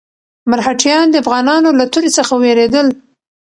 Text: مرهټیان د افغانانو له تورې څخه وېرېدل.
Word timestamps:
مرهټیان 0.49 1.05
د 1.09 1.15
افغانانو 1.23 1.69
له 1.79 1.85
تورې 1.93 2.09
څخه 2.17 2.33
وېرېدل. 2.41 2.87